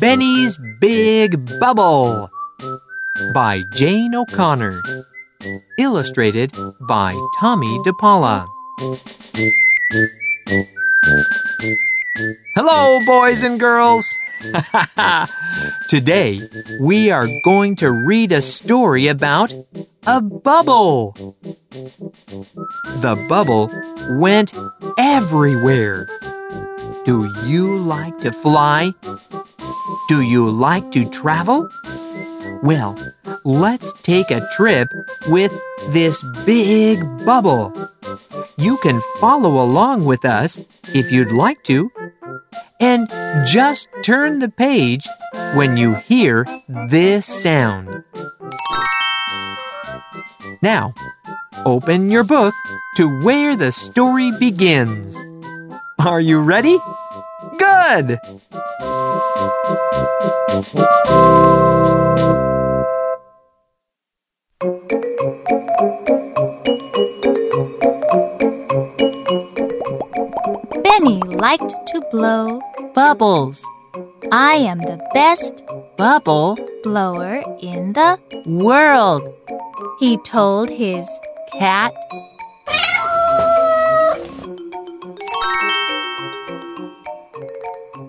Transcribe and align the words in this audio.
Benny's 0.00 0.56
Big 0.80 1.60
Bubble 1.60 2.30
by 3.34 3.62
Jane 3.74 4.14
O'Connor. 4.14 4.80
Illustrated 5.78 6.52
by 6.80 7.12
Tomie 7.38 7.84
dePaola. 7.84 8.48
Hello, 12.54 13.04
boys 13.04 13.42
and 13.42 13.60
girls! 13.60 14.16
Today, 15.88 16.48
we 16.80 17.10
are 17.10 17.28
going 17.44 17.76
to 17.76 17.90
read 17.90 18.32
a 18.32 18.42
story 18.42 19.08
about 19.08 19.54
a 20.06 20.20
bubble. 20.20 21.14
The 23.00 23.26
bubble 23.28 23.70
went 24.18 24.54
everywhere. 24.98 26.08
Do 27.04 27.32
you 27.44 27.78
like 27.78 28.18
to 28.20 28.32
fly? 28.32 28.92
Do 30.08 30.20
you 30.20 30.50
like 30.50 30.90
to 30.92 31.08
travel? 31.08 31.68
Well, 32.62 32.96
let's 33.44 33.92
take 34.02 34.30
a 34.30 34.46
trip 34.56 34.88
with 35.28 35.52
this 35.88 36.22
big 36.44 37.00
bubble. 37.24 37.72
You 38.58 38.76
can 38.78 39.00
follow 39.20 39.62
along 39.62 40.04
with 40.04 40.24
us 40.24 40.60
if 40.94 41.12
you'd 41.12 41.32
like 41.32 41.62
to. 41.64 41.90
And 42.78 43.08
just 43.46 43.88
turn 44.04 44.38
the 44.38 44.48
page 44.48 45.08
when 45.54 45.76
you 45.76 45.94
hear 45.94 46.46
this 46.68 47.26
sound. 47.26 48.04
Now, 50.62 50.94
open 51.64 52.10
your 52.10 52.24
book 52.24 52.54
to 52.96 53.22
where 53.22 53.56
the 53.56 53.72
story 53.72 54.32
begins. 54.32 55.22
Are 55.98 56.20
you 56.20 56.40
ready? 56.40 56.78
Good! 57.58 58.18
Liked 71.46 71.86
to 71.86 72.02
blow 72.10 72.60
Bubbles. 72.92 73.64
I 74.32 74.54
am 74.70 74.78
the 74.78 74.98
best 75.14 75.62
Bubble. 75.96 76.58
blower 76.82 77.36
in 77.62 77.92
the 77.92 78.18
World. 78.46 79.22
he 80.00 80.18
told 80.26 80.68
his 80.68 81.06
Cat. 81.52 81.92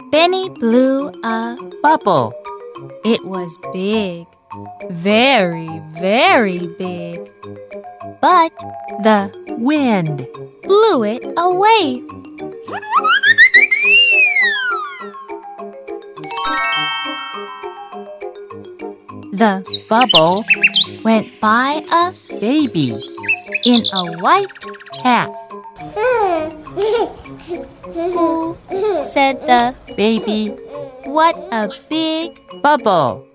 Benny 0.09 0.49
blew 0.49 1.11
a 1.23 1.57
Bubble. 1.83 2.33
it 3.05 3.21
was 3.23 3.51
big 3.71 4.25
very 4.91 5.69
very 5.99 6.67
big 6.77 7.19
but 8.21 8.51
the 9.03 9.31
Wind. 9.57 10.27
blew 10.63 11.03
it 11.03 11.25
away 11.37 12.01
the 19.37 19.61
Bubble. 19.87 20.43
went 21.03 21.27
by 21.39 21.85
a 21.91 22.13
Baby. 22.39 22.97
in 23.65 23.85
a 23.93 24.17
white 24.17 24.49
hat. 25.03 25.29
Who 27.93 28.57
said 29.01 29.41
the 29.45 29.75
Baby. 29.95 30.49
what 31.05 31.35
a 31.51 31.69
big 31.89 32.33
Bubble. 32.63 33.26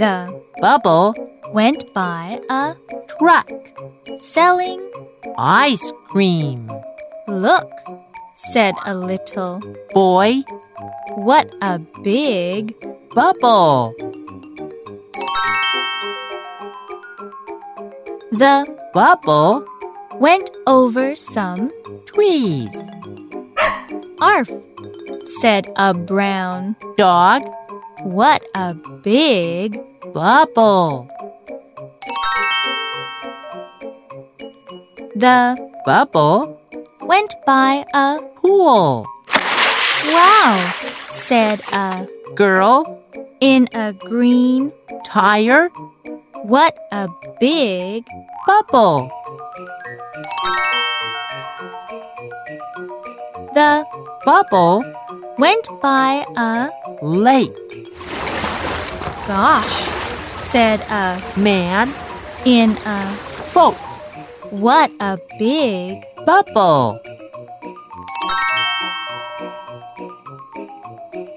The 0.00 0.32
Bubble. 0.62 1.14
went 1.52 1.84
by 1.92 2.40
a 2.48 2.74
Truck. 3.18 3.50
selling 4.16 4.80
Ice 5.36 5.92
cream. 6.08 6.72
look 7.28 7.68
said 8.34 8.74
a 8.86 8.94
little 8.94 9.60
Boy. 9.92 10.40
what 11.16 11.52
a 11.60 11.78
big 12.02 12.74
Bubble. 13.14 13.92
the 18.32 18.64
Bubble. 18.94 19.66
went 20.14 20.48
over 20.66 21.14
some 21.14 21.68
Trees. 22.06 22.74
arf 24.18 24.48
said 25.24 25.68
a 25.76 25.92
brown 25.92 26.74
Dog. 26.96 27.42
what 28.02 28.42
a 28.54 28.72
big 29.04 29.76
Bubble. 30.00 31.08
the 35.14 35.56
Bubble. 35.84 36.58
went 37.02 37.34
by 37.44 37.84
a 37.92 38.18
Pool. 38.36 39.04
wow 40.06 40.74
said 41.10 41.60
a 41.72 42.08
Girl. 42.34 43.04
in 43.40 43.68
a 43.74 43.92
green 43.92 44.72
Tire. 45.04 45.68
what 46.44 46.74
a 46.92 47.08
big 47.38 48.06
Bubble. 48.46 49.10
the 53.52 53.84
Bubble. 54.24 54.82
went 55.38 55.68
by 55.82 56.24
a 56.36 56.70
Lake. 57.04 57.89
Gosh 59.30 59.86
said 60.42 60.80
a 60.90 61.22
Man. 61.38 61.94
in 62.44 62.74
a 62.82 62.98
Boat. 63.54 63.78
what 64.50 64.90
a 64.98 65.18
big 65.38 66.02
Bubble. 66.26 66.98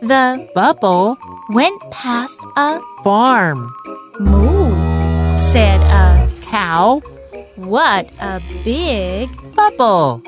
the 0.01 0.25
Bubble. 0.55 1.17
went 1.53 1.77
past 1.91 2.41
a 2.57 2.81
Farm. 3.03 3.69
moo 4.19 4.73
said 5.37 5.77
a 5.85 6.27
Cow. 6.41 6.99
what 7.57 8.09
a 8.17 8.41
big 8.65 9.29
Bubble. 9.53 10.23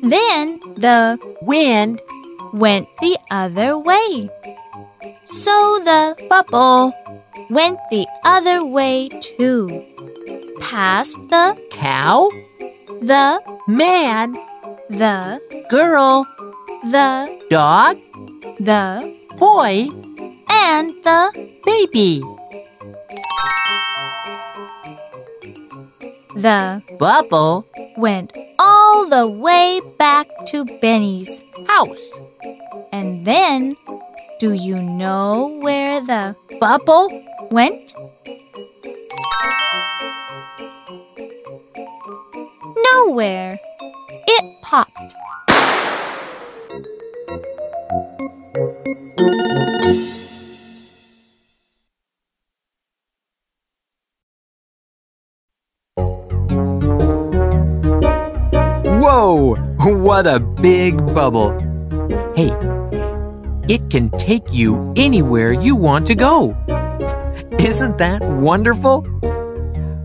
then 0.00 0.58
the 0.80 1.20
Wind. 1.42 2.00
Went 2.52 2.88
the 3.00 3.18
other 3.30 3.78
way 3.78 4.28
so 5.24 5.80
the 5.84 6.14
Bubble. 6.28 6.92
went 7.50 7.78
the 7.90 8.06
other 8.24 8.64
way 8.64 9.08
too 9.20 9.68
past 10.60 11.16
the 11.30 11.56
Cow. 11.70 12.30
the 13.02 13.40
Man. 13.68 14.32
the 14.88 15.40
Girl. 15.68 16.24
the 16.84 17.28
Dog. 17.50 17.96
the 18.60 19.14
Boy. 19.38 19.88
and 20.48 20.92
the 21.04 21.20
Baby. 21.64 22.22
the 26.36 26.82
Bubble. 26.98 27.66
went 27.96 28.36
all 28.58 29.08
the 29.08 29.26
way 29.26 29.80
back 29.98 30.28
to 30.46 30.64
Benny's 30.80 31.40
House. 31.66 32.20
And 32.92 33.26
then 33.26 33.76
do 34.38 34.52
you 34.52 34.76
know 34.76 35.58
where 35.62 36.00
the 36.00 36.36
Bubble. 36.60 37.08
went 37.50 37.94
nowhere 42.76 43.58
it 44.10 44.62
popped 44.62 45.14
Whoa! 59.06 59.54
What 59.84 60.26
a 60.26 60.40
big 60.40 60.96
bubble! 61.14 61.65
Hey, 62.36 62.52
it 63.68 63.90
can 63.90 64.10
take 64.10 64.52
you 64.52 64.92
anywhere 64.96 65.52
you 65.52 65.74
want 65.74 66.06
to 66.06 66.14
go. 66.14 66.56
Isn't 67.58 67.98
that 67.98 68.22
wonderful? 68.22 69.06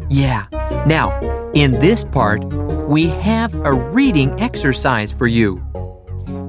Yeah. 0.10 0.46
Now, 0.86 1.20
in 1.54 1.74
this 1.74 2.04
part, 2.04 2.44
we 2.88 3.08
have 3.08 3.54
a 3.56 3.74
reading 3.74 4.40
exercise 4.40 5.12
for 5.12 5.28
you. 5.28 5.62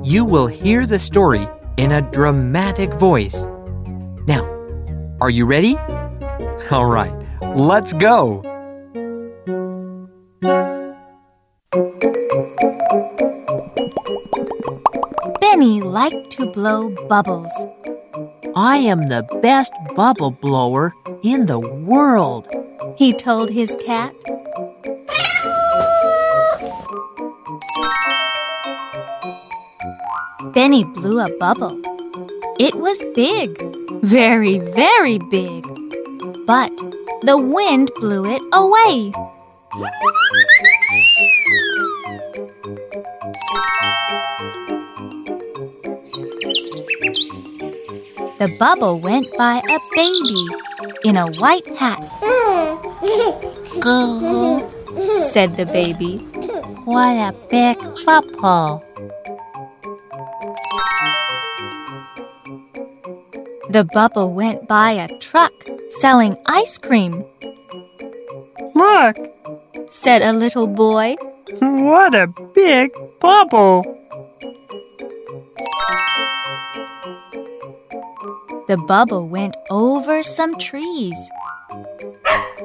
You 0.05 0.25
will 0.25 0.47
hear 0.47 0.87
the 0.87 0.99
story 0.99 1.47
in 1.77 1.93
a 1.93 2.03
dramatic 2.03 2.95
voice. 2.95 3.47
Now, 4.27 4.45
are 5.21 5.31
you 5.31 5.45
ready? 5.45 5.77
All 6.71 6.87
right, 6.87 7.13
let's 7.55 7.93
go. 7.93 8.52
Liked 15.93 16.31
to 16.31 16.51
blow 16.51 16.89
bubbles. 17.07 17.53
I 18.57 18.79
am 18.79 19.11
the 19.11 19.29
best 19.43 19.75
bubble 19.95 20.31
blower 20.31 20.95
in 21.23 21.45
the 21.45 21.61
world. 21.61 22.49
He 22.97 23.13
told 23.13 23.51
his 23.51 23.77
cat. 23.85 24.15
Benny 30.55 30.85
blew 30.85 31.21
a 31.21 31.29
bubble. 31.37 31.79
It 32.59 32.75
was 32.77 33.05
big, 33.15 33.51
very, 34.03 34.61
very 34.61 35.19
big. 35.19 35.63
But 36.47 36.73
the 37.21 37.37
wind 37.37 37.91
blew 38.01 38.25
it 38.25 38.41
away. 38.55 39.13
The 48.43 48.57
bubble 48.59 48.99
went 48.99 49.33
by 49.39 49.63
a 49.71 49.79
baby 49.95 50.47
in 51.05 51.17
a 51.17 51.31
white 51.39 51.69
hat, 51.79 52.03
Goo, 53.79 54.59
said 55.31 55.57
the 55.57 55.65
baby. 55.65 56.19
what 56.83 57.15
a 57.15 57.33
big 57.49 57.79
bubble. 58.05 58.83
The 63.71 63.85
bubble 63.95 64.33
went 64.33 64.67
by 64.67 64.91
a 64.91 65.07
truck 65.21 65.53
selling 66.01 66.37
ice 66.47 66.79
cream, 66.79 67.25
Look, 68.75 69.19
said 69.87 70.21
a 70.21 70.33
little 70.33 70.67
boy. 70.67 71.15
what 71.61 72.13
a 72.17 72.27
big 72.57 72.91
bubble. 73.21 73.85
The 78.73 78.79
bubble 78.79 79.29
went 79.29 79.55
over 79.69 80.23
some 80.23 80.57
trees, 80.57 81.31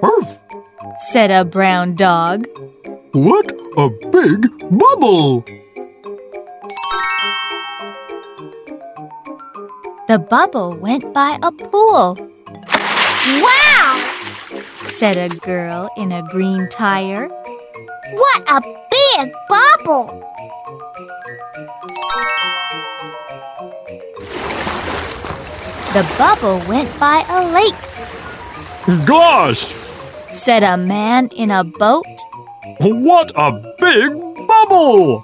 Earth, 0.02 0.40
said 1.12 1.32
a 1.32 1.44
brown 1.44 1.96
dog. 1.96 2.48
what 3.12 3.52
a 3.76 3.90
big 4.10 4.48
bubble. 4.72 5.44
The 10.08 10.18
bubble 10.18 10.78
went 10.78 11.14
by 11.14 11.38
a 11.44 11.52
pool. 11.52 12.16
Wow! 13.44 14.14
said 14.86 15.18
a 15.18 15.36
girl 15.36 15.90
in 15.98 16.14
a 16.14 16.24
green 16.32 16.70
tire. 16.70 17.28
What 17.28 18.44
a 18.48 18.62
big 18.62 19.34
bubble! 19.50 20.24
The 25.94 26.06
bubble 26.18 26.60
went 26.68 26.90
by 27.00 27.26
a 27.30 27.48
lake, 27.52 29.06
Gosh, 29.06 29.74
said 30.28 30.62
a 30.64 30.78
man 30.78 31.28
in 31.30 31.50
a 31.50 31.64
boat. 31.64 32.06
what 32.80 33.32
a 33.36 33.52
big 33.80 34.12
bubble! 34.48 35.22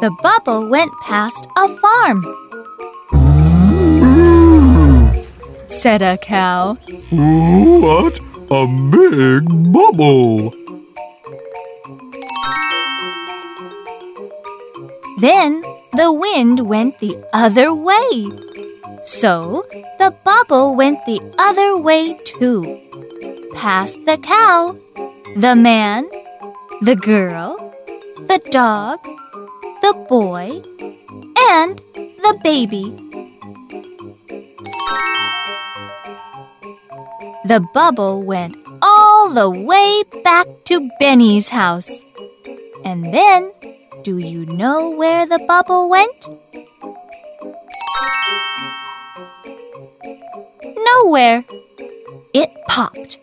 The 0.00 0.10
bubble 0.22 0.68
went 0.68 0.92
past 1.02 1.46
a 1.56 1.68
farm, 1.82 2.22
said 5.66 6.00
a 6.00 6.16
cow. 6.16 6.74
What 7.10 8.20
a 8.50 8.66
big 8.90 9.72
bubble! 9.72 10.54
Then 15.20 15.62
the 15.96 16.12
wind 16.12 16.66
went 16.66 16.98
the 17.00 17.16
other 17.32 17.72
way. 17.72 18.30
So 19.04 19.66
the 19.98 20.14
bubble 20.24 20.74
went 20.74 21.04
the 21.06 21.20
other 21.38 21.76
way 21.76 22.18
too. 22.24 22.80
Past 23.54 24.04
the 24.04 24.18
cow, 24.18 24.76
the 25.36 25.54
man, 25.54 26.08
the 26.82 26.96
girl, 26.96 27.56
the 28.26 28.40
dog, 28.50 28.98
the 29.82 29.94
boy, 30.08 30.62
and 31.52 31.78
the 31.94 32.38
baby. 32.42 32.90
The 37.46 37.60
bubble 37.72 38.22
went 38.22 38.56
all 38.82 39.28
the 39.30 39.50
way 39.50 40.02
back 40.24 40.46
to 40.64 40.90
Benny's 40.98 41.50
house. 41.50 42.00
And 42.84 43.04
then, 43.04 43.52
do 44.04 44.18
you 44.18 44.44
know 44.44 44.90
where 44.90 45.24
the 45.24 45.38
bubble 45.48 45.88
went? 45.88 46.28
Nowhere. 50.76 51.42
It 52.34 52.50
popped. 52.68 53.18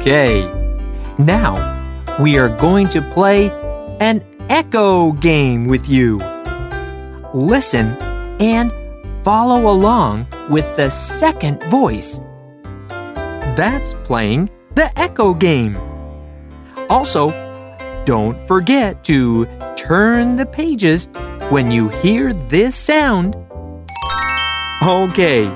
Okay, 0.00 0.50
now 1.18 1.77
we 2.18 2.36
are 2.36 2.48
going 2.48 2.88
to 2.88 3.00
play 3.00 3.50
an 4.00 4.24
echo 4.48 5.12
game 5.12 5.66
with 5.66 5.88
you. 5.88 6.18
Listen 7.32 7.96
and 8.40 8.72
follow 9.24 9.70
along 9.70 10.26
with 10.50 10.64
the 10.76 10.90
second 10.90 11.62
voice. 11.64 12.20
That's 12.88 13.94
playing 14.04 14.50
the 14.74 14.96
echo 14.98 15.32
game. 15.32 15.76
Also, 16.90 17.30
don't 18.04 18.46
forget 18.48 19.04
to 19.04 19.46
turn 19.76 20.36
the 20.36 20.46
pages 20.46 21.08
when 21.50 21.70
you 21.70 21.88
hear 21.88 22.32
this 22.32 22.74
sound. 22.74 23.36
Okay, 24.82 25.46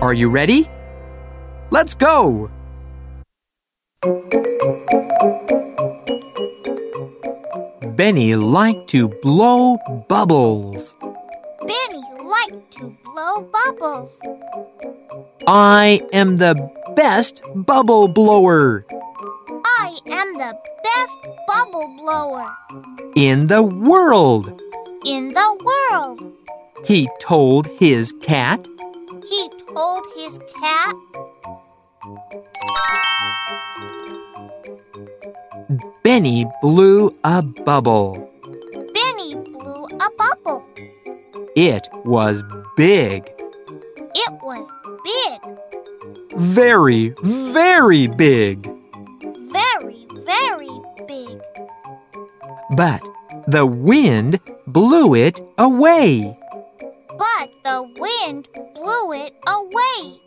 are 0.00 0.12
you 0.12 0.28
ready? 0.28 0.68
Let's 1.70 1.94
go! 1.94 2.50
Benny 7.96 8.34
liked 8.36 8.88
to 8.88 9.08
blow 9.08 9.76
bubbles. 10.08 10.94
Benny 11.60 12.02
liked 12.24 12.70
to 12.78 12.96
blow 13.04 13.42
bubbles. 13.52 14.20
I 15.46 16.00
am 16.12 16.36
the 16.36 16.54
best 16.96 17.42
bubble 17.54 18.08
blower 18.08 18.86
I 19.82 19.98
am 20.06 20.32
the 20.34 20.56
best 20.84 21.18
bubble 21.46 21.88
blower 21.98 22.48
in 23.14 23.48
the 23.48 23.62
world, 23.62 24.60
in 25.04 25.30
the 25.30 25.58
world. 25.64 26.32
he 26.84 27.08
told 27.20 27.66
his 27.66 28.14
cat. 28.22 28.66
He 29.28 29.50
told 29.74 30.02
his 30.16 30.38
cat. 30.60 30.94
Benny 36.02 36.46
blew 36.60 37.14
a 37.24 37.42
bubble. 37.42 38.30
Benny 38.94 39.34
blew 39.34 39.84
a 39.86 40.08
bubble. 40.18 40.66
It 41.54 41.88
was 42.04 42.42
big, 42.76 43.30
It 44.14 44.32
was 44.42 44.66
big, 45.04 46.38
very, 46.38 47.14
very 47.22 48.06
big. 48.08 48.68
very, 49.52 50.06
very 50.24 50.70
big. 51.06 51.40
But 52.76 53.02
the 53.46 53.66
wind 53.66 54.40
blew 54.66 55.14
it 55.14 55.40
away. 55.58 56.36
But 57.18 57.50
the 57.64 57.82
wind 57.98 58.48
blew 58.74 59.12
it 59.12 59.34
away. 59.46 60.18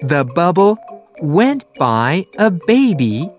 The 0.00 0.24
bubble 0.24 0.78
went 1.22 1.64
by 1.78 2.26
a 2.38 2.50
baby 2.50 3.30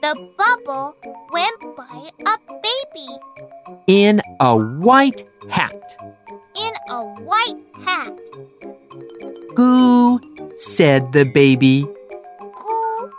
The 0.00 0.14
bubble 0.38 0.94
went 1.32 1.60
by 1.76 2.10
a 2.26 2.36
baby 2.62 3.08
in 3.86 4.22
a 4.40 4.56
white 4.56 5.24
hat. 5.50 5.74
in 6.54 6.72
a 6.88 7.00
white 7.26 7.58
hat. 7.84 8.14
Goo, 9.54 10.20
said 10.56 11.12
the 11.12 11.24
baby. 11.24 11.82
Goo, 11.82 13.10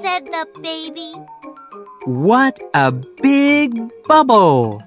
said 0.00 0.26
the 0.26 0.46
baby. 0.62 1.14
What 2.06 2.60
a 2.74 2.92
big 2.92 3.72
bubble! 4.06 4.78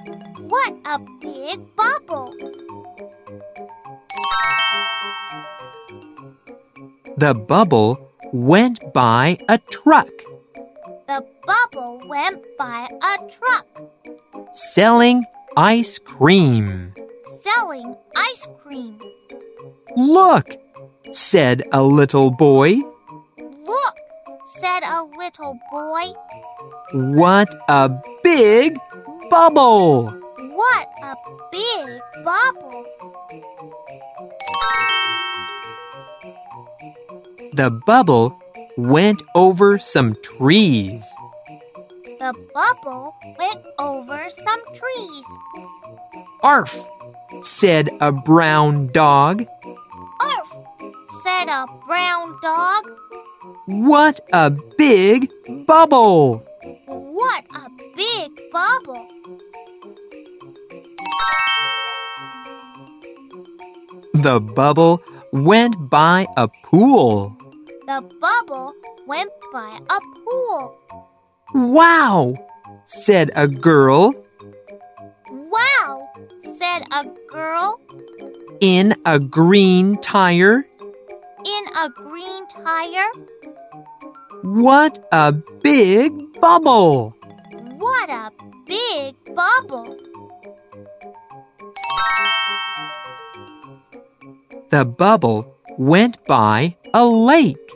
What 0.47 0.73
a 0.85 0.99
big 1.19 1.59
bubble! 1.75 2.31
The 7.17 7.33
bubble 7.33 8.11
went 8.31 8.93
by 8.93 9.39
a 9.49 9.57
truck 9.71 10.09
The 11.07 11.25
bubble 11.47 12.07
went 12.07 12.45
by 12.59 12.87
a 13.01 13.17
truck 13.27 13.65
selling 14.53 15.25
ice 15.57 15.97
cream. 15.97 16.93
selling 17.41 17.95
ice 18.15 18.47
cream. 18.61 18.99
Look, 19.95 20.57
said 21.11 21.63
a 21.71 21.81
little 21.81 22.29
boy. 22.29 22.81
Look, 23.39 23.95
said 24.59 24.83
a 24.83 25.01
little 25.17 25.57
boy. 25.71 26.13
What 26.93 27.49
a 27.67 27.89
big 28.23 28.77
bubble! 29.31 30.11
What 30.53 30.87
a 31.01 31.15
big 31.51 31.99
bubble! 32.23 32.85
The 37.57 37.71
bubble 37.71 38.39
went 38.77 39.23
over 39.33 39.79
some 39.79 40.13
trees. 40.21 41.03
The 42.19 42.35
bubble 42.53 43.15
went 43.39 43.65
over 43.79 44.29
some 44.29 44.61
trees. 44.75 45.25
Arf! 46.43 46.85
said 47.41 47.89
a 47.99 48.11
brown 48.11 48.91
dog. 48.93 49.43
Arf! 50.21 50.53
said 51.23 51.49
a 51.49 51.65
brown 51.87 52.37
dog. 52.43 52.91
What 53.65 54.19
a 54.31 54.51
big 54.77 55.31
bubble! 55.65 56.45
What 56.85 57.43
a 57.55 57.71
big 57.95 58.39
bubble! 58.51 59.07
The 64.13 64.39
bubble 64.39 65.01
went 65.31 65.89
by 65.89 66.27
a 66.37 66.47
pool. 66.47 67.36
The 67.87 68.01
bubble 68.19 68.73
went 69.07 69.31
by 69.53 69.79
a 69.89 69.99
pool. 70.25 70.75
Wow! 71.53 72.33
said 72.83 73.31
a 73.33 73.47
girl 73.47 74.13
Wow! 75.31 76.09
said 76.57 76.83
a 76.91 77.05
girl 77.31 77.79
in 78.59 78.93
a 79.05 79.19
green 79.19 79.95
tire. 80.01 80.65
in 81.45 81.63
a 81.79 81.89
green 81.89 82.45
tire. 82.47 83.07
What 84.43 84.99
a 85.13 85.31
big 85.63 86.11
bubble! 86.41 87.15
What 87.77 88.09
a 88.09 88.31
big 88.67 89.15
bubble! 89.33 89.95
The 94.71 94.83
bubble 94.83 95.55
went 95.77 96.17
by 96.25 96.75
a 96.93 97.05
lake. 97.05 97.71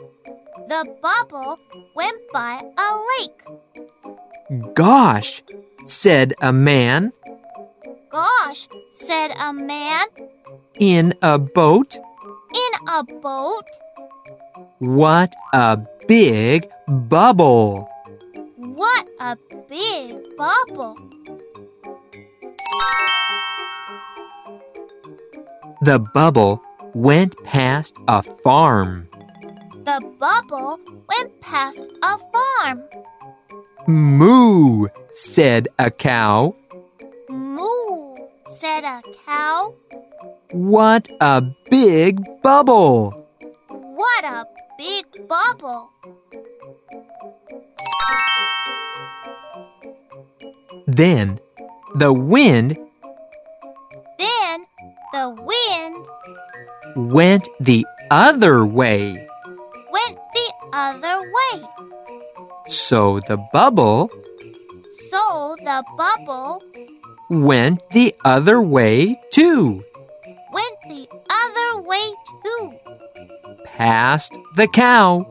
The 0.68 0.84
bubble 1.02 1.58
went 1.94 2.18
by 2.32 2.60
a 2.78 2.88
lake. 3.18 4.74
Gosh, 4.74 5.42
said 5.86 6.34
a 6.40 6.52
man 6.52 7.12
Gosh, 8.10 8.68
said 8.92 9.32
a 9.38 9.52
man 9.52 10.06
in 10.78 11.14
a 11.22 11.38
boat. 11.38 11.96
in 11.96 12.88
a 12.88 13.02
boat. 13.04 13.68
What 14.78 15.32
a 15.54 15.78
big 16.06 16.68
bubble! 16.88 17.88
What 18.56 19.08
a 19.18 19.36
big 19.68 20.36
bubble! 20.36 20.96
The 25.82 25.98
bubble 25.98 26.60
went 26.94 27.34
past 27.44 27.94
a 28.08 28.22
farm. 28.22 29.08
The 29.84 30.00
bubble 30.20 30.78
went 31.10 31.40
past 31.40 31.84
a 32.02 32.16
farm. 32.16 32.82
Moo, 33.88 34.86
said 35.10 35.66
a 35.76 35.90
cow. 35.90 36.54
Moo, 37.28 38.14
said 38.46 38.84
a 38.84 39.02
cow. 39.26 39.74
What 40.52 41.08
a 41.20 41.42
big 41.68 42.20
bubble! 42.42 43.10
What 43.68 44.24
a 44.24 44.46
big 44.78 45.06
bubble! 45.26 45.90
Then 50.86 51.40
the 51.96 52.12
wind 52.12 52.78
Then 54.18 54.64
the 55.12 55.28
wind 55.42 56.06
went 57.12 57.48
the 57.58 57.84
other 58.10 58.64
way. 58.64 59.26
Went 59.92 60.18
the 60.34 60.48
other 60.72 61.20
way. 61.20 61.62
So 62.68 63.20
the 63.28 63.36
bubble 63.52 64.10
So 65.10 65.56
the 65.58 65.84
bubble 65.96 66.62
went 67.28 67.80
the 67.90 68.14
other 68.24 68.60
way 68.60 69.20
too, 69.30 69.84
went 70.52 70.78
the 70.88 71.08
other 71.28 71.82
way 71.82 72.06
too. 72.42 72.72
past 73.64 74.32
the 74.56 74.68
cow, 74.68 75.26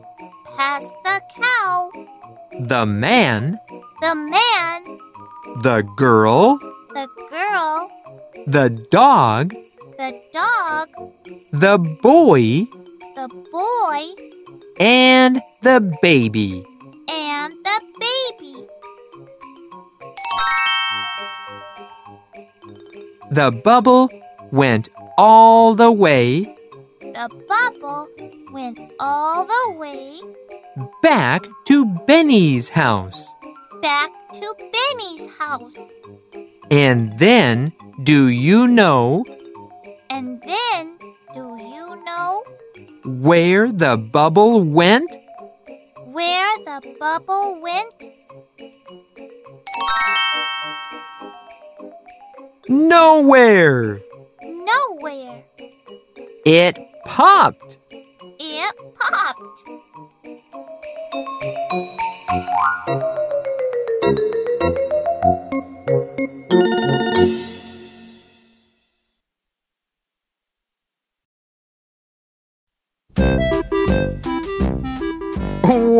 Past 0.56 0.90
the 1.04 1.20
cow, 1.36 1.90
the 2.60 2.86
man, 2.86 3.58
the 4.00 4.14
man, 4.14 4.84
the 5.62 5.82
girl, 5.96 6.58
the 6.94 7.08
girl, 7.30 7.90
the 8.46 8.68
dog, 8.90 9.54
the 9.98 10.10
dog, 10.32 10.88
the 11.52 11.78
boy, 12.02 12.66
the 13.16 13.28
boy, 13.50 14.02
and 14.82 15.40
the 15.62 15.78
baby. 16.02 16.66
and 17.08 17.54
the 17.64 17.80
baby. 18.00 18.66
The 23.30 23.52
bubble 23.64 24.10
went 24.50 24.88
all 25.16 25.74
the 25.76 25.92
way 25.92 26.56
The 27.00 27.28
bubble 27.48 28.08
went 28.52 28.80
all 28.98 29.44
the 29.44 29.76
way 29.78 30.20
back 31.00 31.46
to 31.66 31.86
Benny's 32.06 32.68
house. 32.70 33.32
back 33.80 34.10
to 34.34 34.54
Benny's 34.58 35.28
house. 35.38 35.78
And 36.72 37.16
then, 37.20 37.72
do 38.02 38.26
you 38.26 38.66
know 38.66 39.24
And 40.10 40.42
then, 40.42 40.98
do 41.34 41.56
you 41.60 41.86
know 42.04 42.42
where 43.04 43.70
the 43.72 43.96
bubble 43.96 44.62
went? 44.62 45.10
where 46.12 46.58
the 46.64 46.96
bubble 47.00 47.60
went? 47.60 48.04
Nowhere! 52.68 54.00
Nowhere. 54.42 55.44
It 56.44 56.78
popped! 57.06 57.71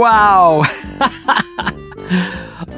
Wow! 0.02 0.64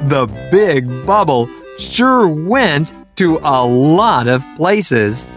the 0.07 0.27
big 0.51 0.87
bubble 1.07 1.49
sure 1.79 2.27
went 2.27 2.93
to 3.15 3.39
a 3.41 3.65
lot 3.65 4.27
of 4.27 4.45
places. 4.55 5.27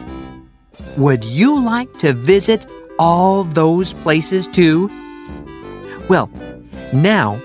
Would 0.99 1.25
you 1.25 1.59
like 1.59 1.91
to 1.99 2.13
visit 2.13 2.67
all 2.99 3.45
those 3.45 3.95
places 3.95 4.47
too? 4.47 4.91
Well, 6.11 6.31
now 6.93 7.41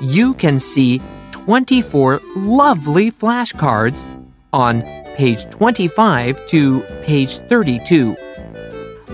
you 0.00 0.34
can 0.34 0.60
see 0.60 1.02
24 1.32 2.20
lovely 2.36 3.10
flashcards 3.10 4.06
on 4.52 4.82
page 5.16 5.50
25 5.50 6.46
to 6.46 6.80
page 7.02 7.38
32. 7.38 8.16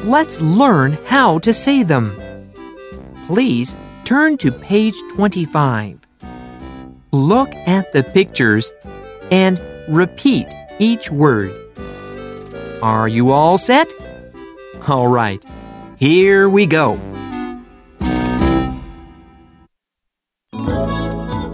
Let's 0.05 0.39
learn 0.43 0.99
how 1.07 1.39
to 1.39 1.55
say 1.55 1.83
them. 1.83 2.15
Please 3.27 3.75
turn 4.07 4.37
to 4.39 4.53
page 4.53 4.95
25. 5.15 5.99
Look 7.11 7.53
at 7.67 7.93
the 7.93 8.05
pictures 8.05 8.73
and 9.33 9.61
repeat 9.89 10.47
each 10.79 11.11
word. 11.11 11.53
Are 12.83 13.09
you 13.09 13.33
all 13.33 13.59
set? 13.59 13.93
All 14.87 15.09
right, 15.09 15.45
here 15.97 16.49
we 16.49 16.67
go. 16.67 17.01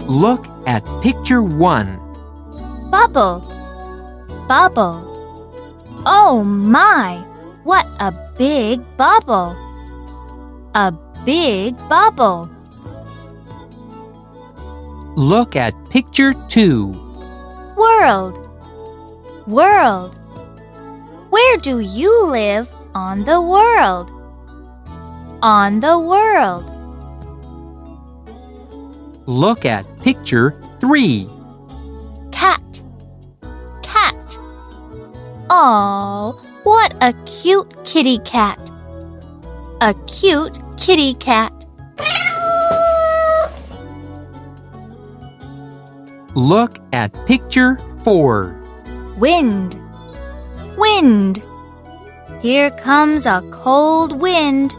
Look 0.05 0.45
at 0.67 0.85
picture 1.01 1.41
1. 1.41 2.91
Bubble. 2.91 3.39
Bubble. 4.47 5.09
Oh 6.05 6.43
my! 6.43 7.17
What 7.63 7.87
a 7.99 8.13
big 8.37 8.79
bubble! 8.95 9.55
A 10.75 10.91
big 11.25 11.77
bubble. 11.87 12.49
Look 15.15 15.55
at 15.55 15.73
picture 15.89 16.33
2. 16.49 16.87
World. 17.77 18.39
World. 19.47 20.15
Where 21.29 21.57
do 21.57 21.79
you 21.79 22.27
live 22.27 22.69
on 22.95 23.23
the 23.23 23.41
world? 23.41 24.11
On 25.41 25.79
the 25.79 25.99
world. 25.99 26.69
Look 29.25 29.65
at 29.65 29.85
picture 30.01 30.55
3. 30.79 31.29
Cat. 32.31 32.81
Cat. 33.81 34.37
Oh, 35.49 36.41
what 36.63 36.95
a 37.01 37.13
cute 37.25 37.71
kitty 37.85 38.19
cat. 38.19 38.59
A 39.81 39.93
cute 40.07 40.57
kitty 40.83 41.13
cat. 41.13 41.53
Look 46.35 46.77
at 46.91 47.13
picture 47.25 47.77
4. 48.03 48.61
Wind. 49.17 49.77
Wind. 50.77 51.41
Here 52.41 52.69
comes 52.71 53.25
a 53.25 53.41
cold 53.49 54.19
wind. 54.19 54.75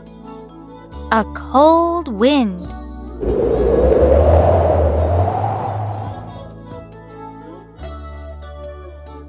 A 1.11 1.25
cold 1.33 2.09
wind. 2.09 2.61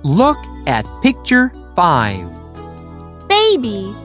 Look 0.04 0.38
at 0.68 0.86
picture 1.02 1.54
5. 1.74 3.30
Baby. 3.30 3.96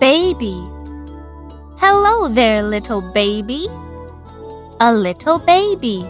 Baby. 0.00 0.71
Hello 1.84 2.28
there, 2.28 2.62
little 2.62 3.00
baby. 3.00 3.66
A 4.78 4.94
little 4.94 5.40
baby. 5.40 6.08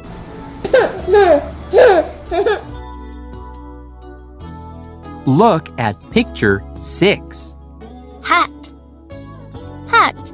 Look 5.25 5.71
at 5.81 5.97
picture 6.11 6.63
6. 6.77 7.57
Hat. 8.23 8.71
Hat. 9.89 10.33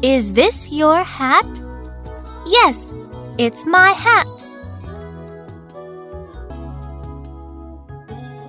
Is 0.00 0.32
this 0.32 0.72
your 0.72 1.04
hat? 1.04 1.44
Yes, 2.46 2.94
it's 3.36 3.66
my 3.66 3.90
hat. 3.90 4.26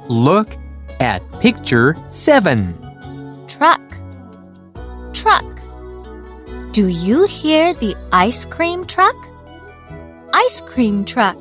Look 0.07 0.55
at 1.01 1.21
picture 1.41 1.97
7. 2.07 2.86
Truck. 5.39 6.73
Do 6.73 6.87
you 6.87 7.25
hear 7.25 7.73
the 7.73 7.95
ice 8.11 8.45
cream 8.45 8.85
truck? 8.85 9.15
Ice 10.33 10.61
cream 10.61 11.05
truck. 11.05 11.37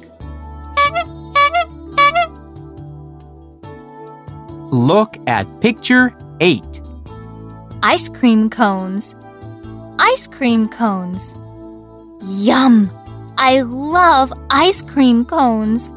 Look 4.73 5.17
at 5.27 5.47
picture 5.61 6.15
8. 6.41 6.63
Ice 7.83 8.09
cream 8.09 8.51
cones. 8.51 9.15
Ice 9.99 10.27
cream 10.27 10.69
cones. 10.69 11.35
Yum! 12.23 12.91
I 13.39 13.61
love 13.61 14.33
ice 14.51 14.83
cream 14.83 15.25
cones. 15.25 15.93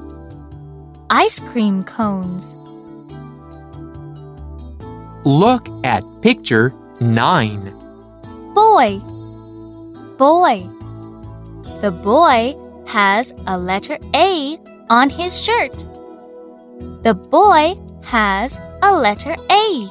Ice 1.10 1.40
cream 1.40 1.84
cones. 1.84 2.56
Look 5.26 5.68
at 5.84 6.04
picture 6.22 6.74
9. 7.00 7.79
Boy. 8.70 9.00
Boy. 10.20 10.70
The 11.82 11.90
boy 11.90 12.56
has 12.86 13.34
a 13.48 13.58
letter 13.58 13.98
A 14.14 14.60
on 14.92 15.10
his 15.10 15.42
shirt. 15.42 15.74
The 17.02 17.16
boy 17.16 17.74
has 18.04 18.60
a 18.84 18.94
letter 18.94 19.36
A. 19.50 19.90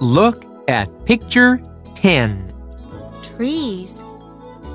Look 0.00 0.46
at 0.66 0.88
picture 1.04 1.60
10. 1.94 2.50
Trees. 3.22 4.02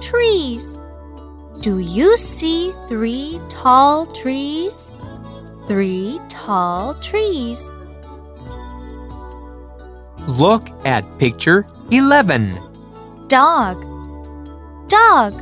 Trees. 0.02 0.78
Do 1.62 1.80
you 1.80 2.16
see 2.16 2.72
three 2.88 3.42
tall 3.50 4.06
trees? 4.06 4.92
Three 5.66 6.22
tall 6.30 6.94
trees. 7.02 7.72
Look 10.30 10.70
at 10.86 11.04
picture 11.18 11.66
11. 11.90 12.54
Dog. 13.30 13.82
Dog. 14.88 15.34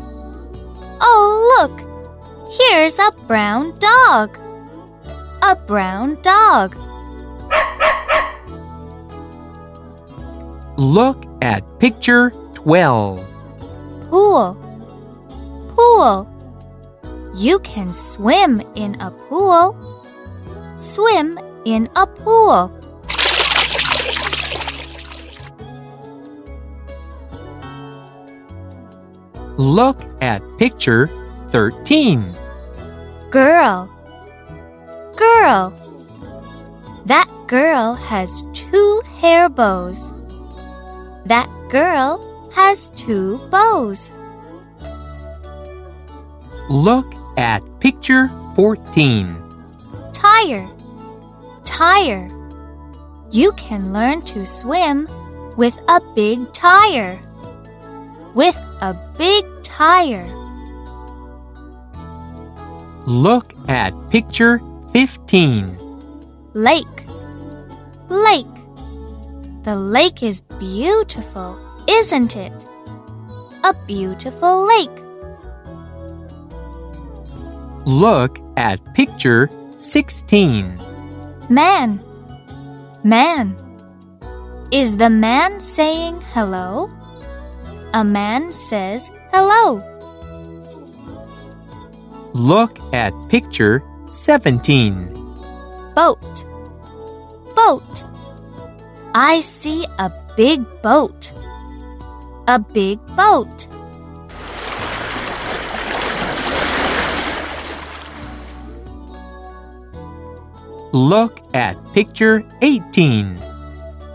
Oh, 1.01 1.27
look! 1.59 1.75
Here's 2.55 2.97
a 2.97 3.11
brown 3.27 3.77
dog. 3.79 4.39
A 5.41 5.57
brown 5.67 6.15
dog. 6.21 6.77
Look 10.77 11.25
at 11.41 11.67
picture 11.79 12.31
12. 12.53 13.27
Pool. 14.09 14.55
Pool. 15.75 16.27
You 17.35 17.59
can 17.59 17.91
swim 17.91 18.61
in 18.75 18.95
a 19.01 19.11
pool. 19.11 19.75
Swim 20.77 21.37
in 21.65 21.89
a 21.97 22.07
pool. 22.07 22.71
Look 29.57 29.99
at 30.21 30.43
picture 30.59 31.09
13. 31.49 32.23
Girl. 33.31 33.89
Girl. 35.15 35.73
That 37.07 37.27
girl 37.47 37.95
has 37.95 38.43
two 38.53 39.01
hair 39.19 39.49
bows. 39.49 40.11
That 41.25 41.49
girl 41.71 42.21
has 42.53 42.89
two 42.89 43.39
bows. 43.49 44.11
Look 46.69 47.11
at 47.35 47.63
picture 47.79 48.29
14. 48.55 49.35
Tire. 50.13 50.69
Tire. 51.65 52.29
You 53.31 53.53
can 53.53 53.91
learn 53.91 54.21
to 54.23 54.45
swim 54.45 55.07
with 55.57 55.79
a 55.87 55.99
big 56.13 56.53
tire. 56.53 57.19
With 58.35 58.55
a 58.81 58.93
big 59.17 59.45
tire. 59.63 60.27
Look 63.05 63.53
at 63.67 63.93
picture 64.09 64.61
15. 64.91 65.77
Lake. 66.53 66.85
Lake. 68.09 68.45
The 69.63 69.75
lake 69.75 70.23
is 70.23 70.41
beautiful, 70.41 71.57
isn't 71.87 72.35
it? 72.35 72.53
A 73.63 73.73
beautiful 73.85 74.65
lake. 74.65 74.89
Look 77.85 78.39
at 78.57 78.83
picture 78.93 79.49
16. 79.77 80.77
Man. 81.49 81.99
Man. 83.03 83.55
Is 84.71 84.97
the 84.97 85.09
man 85.09 85.61
saying 85.61 86.19
hello? 86.33 86.91
A 87.93 88.03
man 88.03 88.51
says 88.51 89.09
hello. 89.31 89.81
Look 92.33 92.77
at 92.93 93.13
picture 93.29 93.81
17. 94.07 95.07
Boat. 95.95 96.45
Boat. 97.55 98.03
I 99.15 99.39
see 99.39 99.85
a 99.97 100.11
big 100.35 100.63
boat. 100.83 101.33
A 102.47 102.59
big 102.59 102.99
boat. 103.15 103.67
Look 110.93 111.39
at 111.53 111.75
picture 111.93 112.43
18. 112.61 113.37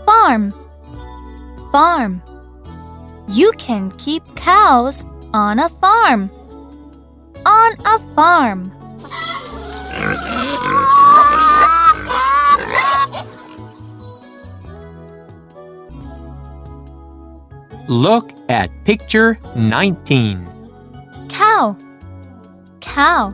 Farm. 0.05 0.53
Farm. 1.71 2.21
You 3.27 3.51
can 3.57 3.91
keep 3.97 4.23
cows 4.35 5.03
on 5.33 5.59
a 5.59 5.69
farm. 5.69 6.29
On 7.45 7.71
a 7.85 7.99
farm. 8.15 8.71
Look 17.87 18.31
at 18.49 18.69
picture 18.85 19.39
19. 19.55 20.47
cow. 21.29 21.75
Cow. 22.81 23.33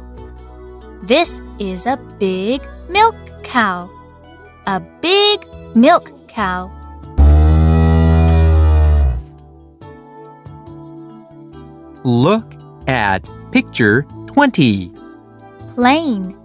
This 1.03 1.41
is 1.59 1.85
a 1.85 1.97
big 2.19 2.61
milk 2.89 3.15
cow. 3.43 3.89
A 4.65 4.79
big 5.01 5.45
milk 5.75 6.11
cow. 6.27 6.78
Look 12.03 12.53
at 12.87 13.27
picture 13.51 14.03
20. 14.27 14.93
Plane. 15.75 16.35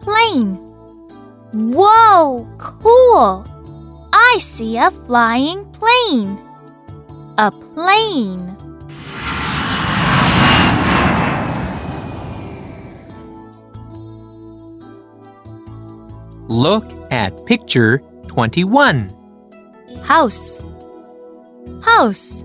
Plane. 0.00 0.56
Whoa, 1.52 2.46
cool! 2.58 3.44
I 4.12 4.36
see 4.38 4.76
a 4.76 4.92
flying 4.92 5.64
plane. 5.72 6.38
A 7.36 7.50
plane. 7.50 8.56
Look 16.46 16.84
at 17.10 17.34
picture 17.46 17.98
21. 18.28 19.10
House. 20.02 20.60
House. 21.82 22.44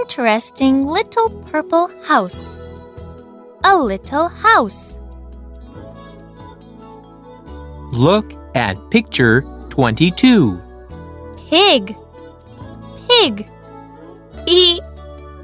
Interesting 0.00 0.86
little 0.86 1.28
purple 1.50 1.90
house. 2.04 2.56
A 3.64 3.76
little 3.76 4.28
house. 4.28 4.98
Look 7.92 8.32
at 8.54 8.78
picture 8.90 9.42
22. 9.68 10.58
Pig. 11.48 11.96
Pig. 13.08 13.48
E. 14.46 14.80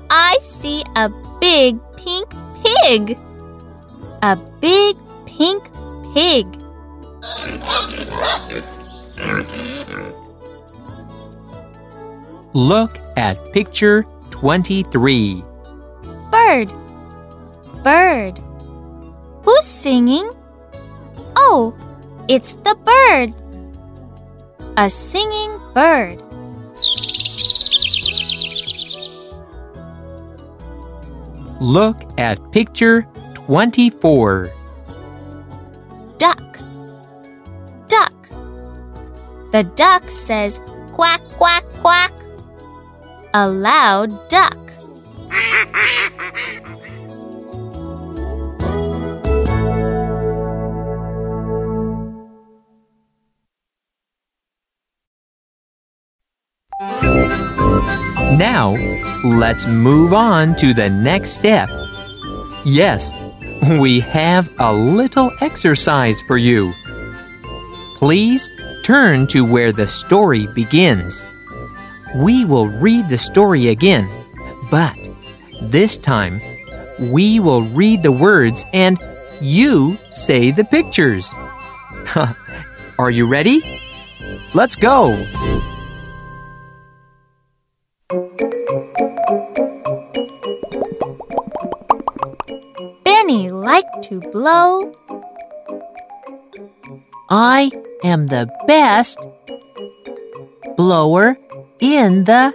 I 0.09 0.39
see 0.41 0.83
a 0.97 1.11
big 1.41 1.79
pink 1.97 2.33
pig. 2.65 3.19
A 4.23 4.37
big 4.61 4.97
pink 5.27 5.69
pig. 6.15 6.47
Look 12.55 12.99
at 13.17 13.37
picture 13.53 14.07
23. 14.41 15.43
Bird. 16.31 16.73
Bird. 17.83 18.39
Who's 19.43 19.65
singing? 19.65 20.31
Oh, 21.35 21.75
it's 22.29 22.55
the 22.63 22.77
bird. 22.87 23.35
A 24.77 24.89
singing 24.89 25.59
bird. 25.75 26.23
Look 31.61 31.97
at 32.17 32.39
picture 32.53 33.09
24. 33.35 34.51
Duck. 36.19 36.59
Duck. 37.89 38.15
The 39.51 39.65
duck 39.75 40.09
says 40.09 40.61
quack, 40.93 41.21
quack, 41.39 41.65
quack. 41.81 42.13
A 43.35 43.47
loud 43.47 44.11
duck. 44.31 44.57
Now, 58.39 58.77
let's 59.25 59.67
move 59.67 60.15
on 60.15 60.55
to 60.57 60.73
the 60.73 60.89
next 60.89 61.33
step. 61.33 61.69
Yes, 62.65 63.13
we 63.79 64.01
have 64.01 64.49
a 64.59 64.73
little 64.73 65.31
exercise 65.43 66.19
for 66.23 66.39
you. 66.39 66.73
Please 67.97 68.49
turn 68.85 69.27
to 69.27 69.45
where 69.45 69.73
the 69.73 69.87
story 69.87 70.47
begins. 70.47 71.25
We 72.17 72.45
will 72.45 72.69
read 72.69 73.09
the 73.09 73.19
story 73.19 73.69
again, 73.69 74.09
but 74.71 74.97
this 75.61 75.99
time 75.99 76.41
we 76.99 77.39
will 77.39 77.63
read 77.63 78.03
the 78.03 78.13
words 78.13 78.65
and 78.73 78.99
you 79.41 79.99
say 80.11 80.51
the 80.51 80.65
pictures. 80.65 81.35
Are 82.99 83.11
you 83.11 83.27
ready? 83.27 83.81
Let's 84.55 84.75
go! 84.75 85.15
Benny 93.05 93.51
liked 93.51 94.03
to 94.05 94.21
blow. 94.33 94.93
I 97.31 97.71
am 98.03 98.29
the 98.29 98.49
best 98.67 99.19
blower 100.77 101.37
in 101.81 102.25
the. 102.25 102.53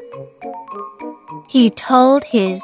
He 1.49 1.69
told 1.69 2.23
his 2.23 2.61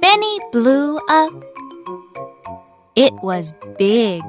Benny 0.00 0.38
blew 0.52 0.98
up. 1.08 1.32
It 2.94 3.14
was 3.22 3.52
big, 3.78 4.22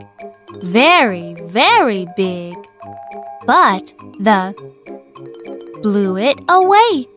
very, 0.62 1.36
very 1.43 2.08
big. 2.15 2.56
But 3.45 3.93
the 4.19 4.56
blew 5.82 6.17
it 6.17 6.39
away. 6.47 7.12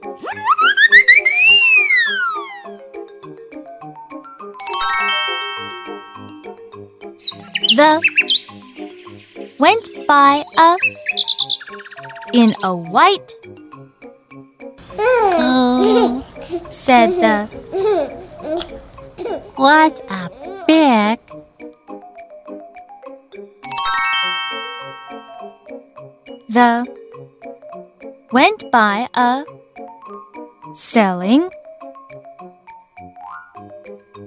The 7.76 8.00
went 9.58 9.86
by 10.08 10.44
a 10.56 10.76
in 12.32 12.48
a 12.64 12.74
white 12.74 13.34
Oh, 14.98 16.24
said 16.68 17.10
the 17.20 17.44
what 19.56 19.92
a 20.08 20.30
big 20.66 21.20
the 26.48 26.86
went 28.32 28.70
by 28.72 29.06
a 29.12 29.44
selling 30.72 31.50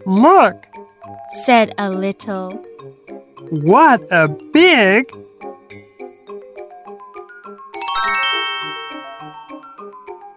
Look, 0.06 0.68
said 1.46 1.74
a 1.78 1.90
little 1.90 2.69
what 3.52 4.00
a 4.12 4.28
big 4.54 5.10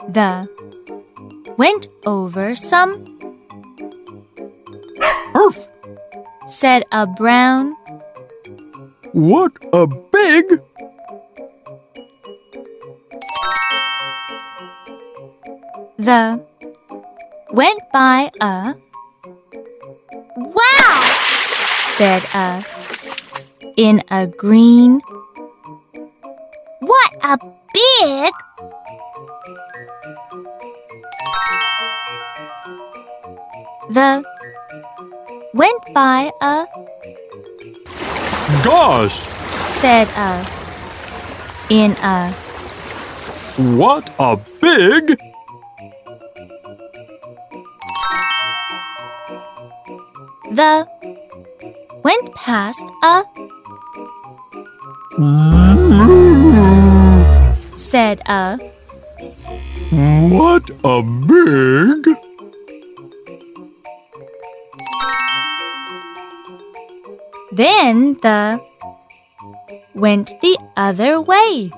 the 0.09 0.48
went 1.59 1.88
over 2.07 2.57
some 2.57 3.18
earth. 5.35 5.68
said 6.46 6.85
a 6.90 7.07
brown 7.07 7.77
What 9.12 9.53
a 9.75 9.87
big 10.11 10.46
the 15.98 16.40
went 17.53 17.81
by 17.92 18.31
a 18.40 18.75
Wow! 20.35 21.12
said 21.83 22.25
a 22.33 22.82
in 23.83 24.01
a 24.12 24.29
green 24.29 25.01
What 26.90 27.11
a 27.25 27.37
big 27.75 28.33
the 33.90 34.23
went 35.53 35.83
by 35.92 36.31
a 36.40 36.66
gosh! 38.62 39.18
said 39.81 40.07
a 40.14 40.47
in 41.68 41.90
a 42.14 42.31
What 43.83 44.14
a 44.21 44.38
big 44.61 45.18
the 50.61 50.87
went 52.05 52.35
past 52.35 52.87
a 53.03 53.32
said 57.75 58.22
a 58.25 58.57
What 59.90 60.70
a 60.85 61.03
big 61.03 62.16
then 67.53 68.16
the 68.22 68.59
went 69.94 70.33
the 70.40 70.57
other 70.77 71.20
way. 71.20 71.70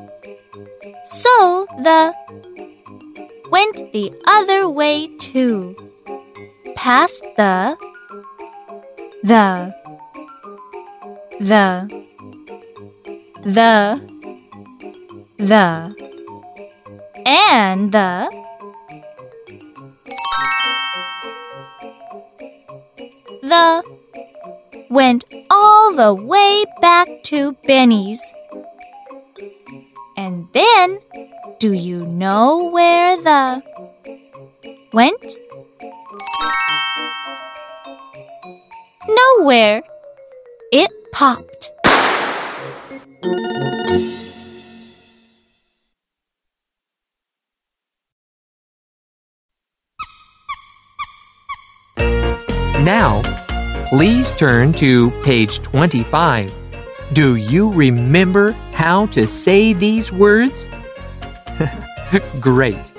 So 1.05 1.66
the 1.83 2.14
went 3.51 3.92
the 3.92 4.14
other 4.27 4.68
way 4.68 5.11
too. 5.18 5.75
Past 6.77 7.25
the 7.37 7.77
the 9.25 9.75
the 11.40 12.04
the 13.45 14.01
the 15.37 15.95
and 17.27 17.93
the 17.93 18.31
the 23.43 23.83
went 24.89 25.25
all 25.51 25.95
the 25.95 26.15
way 26.15 26.65
back 26.81 27.07
to 27.25 27.53
Benny's. 27.67 28.23
And 30.17 30.47
then, 30.55 31.01
do 31.59 31.73
you 31.73 32.07
know 32.07 32.71
where 32.71 33.17
the 33.17 33.63
went? 34.93 35.37
Nowhere. 39.07 39.83
It 40.73 40.91
popped. 41.13 41.74
Now, 52.85 53.23
please 53.88 54.31
turn 54.33 54.75
to 54.75 55.11
page 55.23 55.62
25. 55.62 56.53
Do 57.14 57.37
you 57.37 57.73
remember 57.73 58.53
how 58.73 59.07
to 59.07 59.27
say 59.27 59.73
these 59.73 60.12
words? 60.12 60.68
Great. 62.40 62.92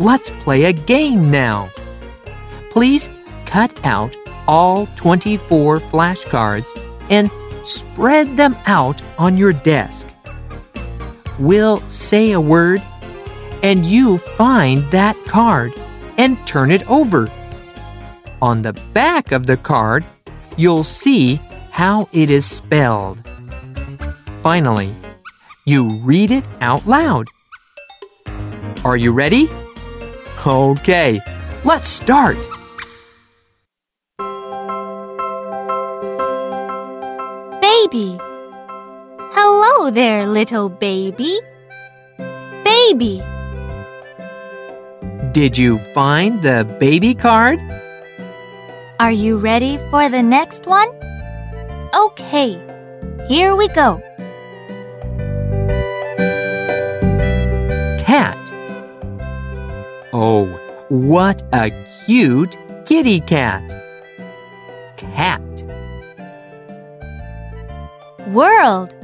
Let's 0.00 0.30
play 0.42 0.64
a 0.64 0.72
game 0.72 1.30
now. 1.30 1.70
Please 2.70 3.08
cut 3.46 3.72
out 3.86 4.16
all 4.48 4.88
24 4.96 5.78
flashcards 5.78 6.76
and 7.08 7.30
spread 7.64 8.36
them 8.36 8.56
out 8.66 9.00
on 9.16 9.36
your 9.36 9.52
desk. 9.52 10.08
We'll 11.38 11.88
say 11.88 12.32
a 12.32 12.40
word, 12.40 12.82
and 13.62 13.86
you 13.86 14.18
find 14.18 14.82
that 14.90 15.16
card 15.26 15.72
and 16.18 16.36
turn 16.48 16.72
it 16.72 16.90
over. 16.90 17.30
On 18.44 18.60
the 18.60 18.74
back 18.92 19.32
of 19.32 19.46
the 19.46 19.56
card, 19.56 20.04
you'll 20.58 20.84
see 20.84 21.40
how 21.70 22.10
it 22.12 22.28
is 22.28 22.44
spelled. 22.44 23.16
Finally, 24.42 24.94
you 25.64 25.96
read 26.04 26.30
it 26.30 26.46
out 26.60 26.86
loud. 26.86 27.26
Are 28.84 28.98
you 28.98 29.12
ready? 29.12 29.48
Okay, 30.46 31.22
let's 31.64 31.88
start. 31.88 32.36
Baby. 37.62 38.18
Hello 39.32 39.90
there, 39.90 40.26
little 40.26 40.68
baby. 40.68 41.40
Baby. 42.62 43.22
Did 45.32 45.56
you 45.56 45.78
find 45.94 46.42
the 46.42 46.76
baby 46.78 47.14
card? 47.14 47.58
Are 49.04 49.12
you 49.12 49.36
ready 49.36 49.76
for 49.90 50.08
the 50.08 50.22
next 50.22 50.64
one? 50.64 50.88
Okay, 51.94 52.56
here 53.28 53.54
we 53.54 53.68
go. 53.68 54.00
Cat. 58.00 58.38
Oh, 60.14 60.46
what 60.88 61.42
a 61.52 61.70
cute 62.06 62.56
kitty 62.86 63.20
cat. 63.20 63.62
Cat. 64.96 65.42
World. 68.32 68.94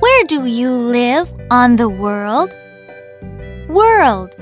Where 0.00 0.24
do 0.24 0.44
you 0.44 0.70
live 0.70 1.32
on 1.50 1.76
the 1.76 1.88
world? 1.88 2.50
World. 3.70 4.36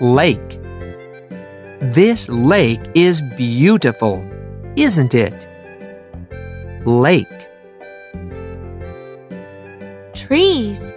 Lake. 0.00 0.55
This 1.80 2.28
lake 2.30 2.80
is 2.94 3.20
beautiful, 3.36 4.24
isn't 4.76 5.14
it? 5.14 5.34
Lake. 6.86 7.26
Trees. 10.14 10.90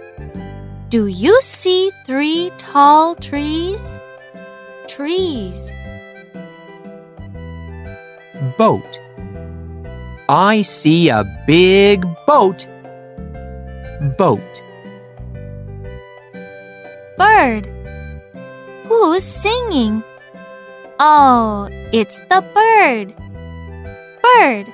Do 0.88 1.06
you 1.06 1.38
see 1.42 1.90
three 2.06 2.50
tall 2.56 3.14
trees? 3.14 3.98
Trees. 4.88 5.70
Boat. 8.56 8.98
I 10.30 10.62
see 10.62 11.10
a 11.10 11.24
big 11.46 12.06
boat. 12.26 12.66
Boat. 14.16 14.40
Bird. 17.18 17.66
Who's 18.84 19.24
singing? 19.24 20.02
Oh, 21.02 21.70
it's 21.94 22.18
the 22.26 22.44
bird. 22.52 23.14
Bird. 24.22 24.66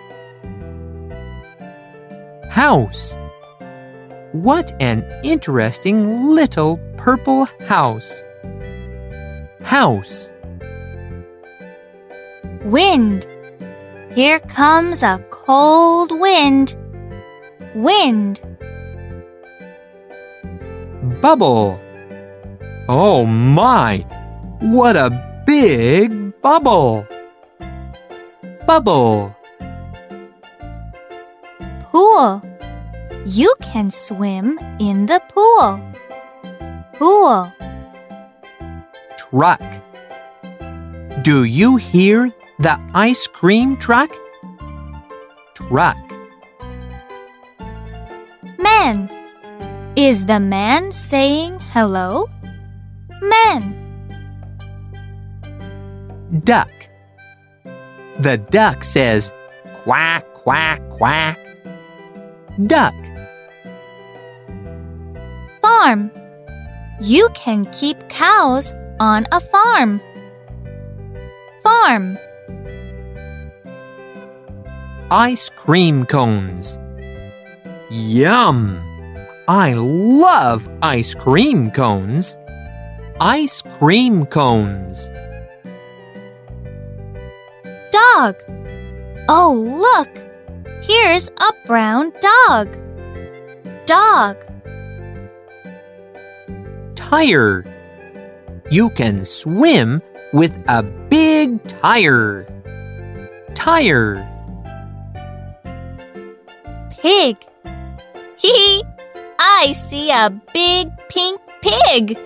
House. 2.51 3.15
What 4.33 4.75
an 4.81 5.05
interesting 5.23 6.31
little 6.31 6.81
purple 6.97 7.45
house. 7.69 8.25
House. 9.62 10.33
Wind. 12.65 13.25
Here 14.12 14.41
comes 14.41 15.05
a 15.05 15.25
cold 15.31 16.11
wind. 16.11 16.75
Wind. 17.77 18.41
Bubble. 21.23 21.79
Oh 22.89 23.25
my! 23.27 23.99
What 24.59 24.97
a 24.97 25.26
big 25.47 26.11
bubble! 26.43 27.07
Bubble. 28.67 29.35
Pool. 31.93 32.43
You 33.25 33.55
can 33.63 33.91
swim 33.91 34.59
in 34.81 35.07
the 35.07 35.23
pool. 35.31 35.79
Pool. 36.99 37.53
Truck. 39.17 39.63
Do 41.23 41.45
you 41.45 41.77
hear 41.77 42.33
the 42.59 42.79
ice 42.93 43.27
cream 43.29 43.77
truck? 43.77 44.11
Truck. 45.55 45.97
Man. 48.59 49.09
Is 49.95 50.27
the 50.27 50.41
man 50.41 50.93
saying 50.93 51.59
hello? 51.73 52.29
Man. 53.23 53.86
Duck. 56.44 56.70
The 58.18 58.38
duck 58.51 58.83
says 58.83 59.31
quack, 59.85 60.25
quack, 60.35 60.81
quack. 60.90 61.38
Duck. 62.66 62.94
Farm. 65.61 66.11
You 67.01 67.29
can 67.35 67.66
keep 67.66 67.96
cows 68.09 68.72
on 68.99 69.27
a 69.31 69.40
farm. 69.40 70.01
Farm. 71.62 72.18
Ice 75.11 75.51
cream 75.51 76.07
cones. 76.07 76.79
Yum! 77.90 78.81
I 79.46 79.75
love 79.75 80.68
ice 80.83 81.14
cream 81.14 81.70
cones. 81.70 82.37
Ice 83.20 83.62
cream 83.79 84.27
cones. 84.27 85.09
Dog. 88.17 88.37
Oh, 89.29 89.53
look. 89.53 90.09
Here's 90.81 91.29
a 91.37 91.53
brown 91.67 92.13
dog. 92.23 92.67
Dog. 93.85 94.37
Tire. 96.95 97.67
You 98.71 98.89
can 98.89 99.27
swim 99.27 100.01
with 100.33 100.57
a 100.67 100.83
big 101.11 101.61
tire. 101.69 102.47
Tire. 103.53 104.25
Pig. 106.89 107.37
Hee 108.39 108.83
I 109.39 109.73
see 109.73 110.11
a 110.11 110.31
big 110.55 110.89
pink 111.11 111.39
pig. 111.61 112.19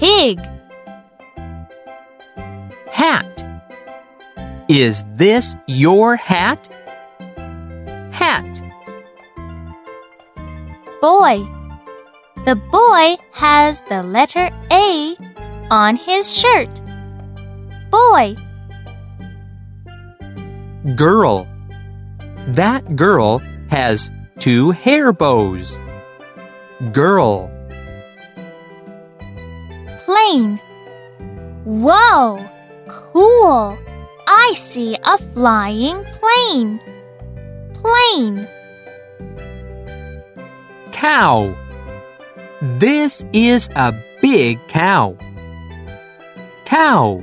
Pig. 0.00 0.40
Hat. 2.90 3.47
Is 4.68 5.02
this 5.14 5.56
your 5.66 6.16
hat? 6.16 6.68
hat. 8.12 8.44
Boy. 11.00 11.46
The 12.44 12.54
boy 12.54 13.16
has 13.32 13.80
the 13.88 14.02
letter 14.02 14.50
A 14.70 15.16
on 15.70 15.96
his 15.96 16.30
shirt. 16.36 16.68
Boy. 17.90 18.36
Girl. 20.96 21.48
That 22.48 22.94
girl 22.94 23.38
has 23.70 24.10
two 24.38 24.72
hair 24.72 25.14
bows. 25.14 25.78
Girl. 26.92 27.50
Plane. 30.04 30.60
Whoa! 31.64 32.38
Cool! 32.86 33.78
I 34.30 34.52
see 34.54 34.94
a 35.04 35.16
flying 35.16 36.04
plane. 36.04 36.78
Plane. 37.72 38.46
Cow. 40.92 41.56
This 42.60 43.24
is 43.32 43.70
a 43.74 43.94
big 44.20 44.58
cow. 44.68 45.16
Cow. 46.66 47.22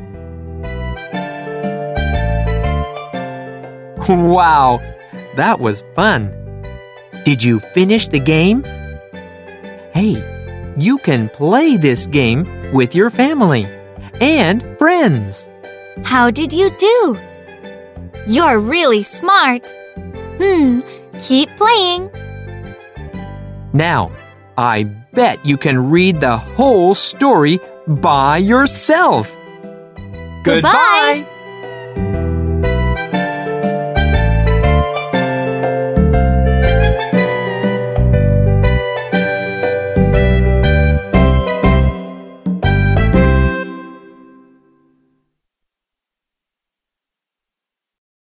Wow, 4.09 4.79
that 5.35 5.59
was 5.59 5.83
fun. 5.93 6.31
Did 7.23 7.43
you 7.43 7.59
finish 7.59 8.07
the 8.07 8.19
game? 8.19 8.63
Hey, 9.93 10.23
you 10.75 10.97
can 10.97 11.29
play 11.29 11.77
this 11.77 12.07
game 12.07 12.47
with 12.73 12.95
your 12.95 13.11
family 13.11 13.67
and 14.19 14.63
friends. 14.79 15.47
How 16.03 16.29
did 16.29 16.53
you 16.53 16.69
do? 16.77 17.17
You're 18.27 18.59
really 18.59 19.03
smart. 19.03 19.63
Hmm, 20.37 20.81
keep 21.19 21.49
playing. 21.57 22.09
Now, 23.73 24.11
I 24.57 24.83
bet 25.13 25.43
you 25.45 25.57
can 25.57 25.89
read 25.89 26.19
the 26.19 26.37
whole 26.37 26.95
story 26.95 27.59
by 27.87 28.37
yourself. 28.37 29.33
Goodbye. 30.43 31.25